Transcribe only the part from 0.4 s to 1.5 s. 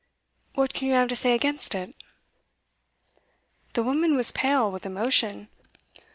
What can you have to say